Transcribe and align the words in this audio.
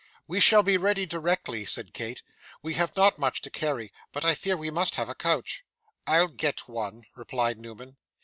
'We 0.27 0.39
shall 0.39 0.63
be 0.63 0.77
ready 0.79 1.05
directly,' 1.05 1.63
said 1.63 1.93
Kate. 1.93 2.23
'We 2.63 2.73
have 2.73 2.95
not 2.95 3.19
much 3.19 3.39
to 3.41 3.51
carry, 3.51 3.93
but 4.11 4.25
I 4.25 4.33
fear 4.33 4.57
we 4.57 4.71
must 4.71 4.95
have 4.95 5.09
a 5.09 5.13
coach.' 5.13 5.63
'I'll 6.07 6.29
get 6.29 6.67
one,' 6.67 7.03
replied 7.15 7.59
Newman. 7.59 7.97